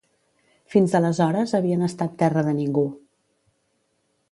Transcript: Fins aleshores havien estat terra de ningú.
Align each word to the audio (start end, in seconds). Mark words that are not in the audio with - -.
Fins 0.75 0.95
aleshores 0.99 1.53
havien 1.59 1.87
estat 1.89 2.17
terra 2.23 2.45
de 2.49 2.57
ningú. 2.63 2.89